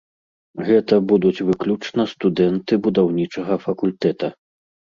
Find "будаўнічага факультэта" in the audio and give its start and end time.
2.89-4.35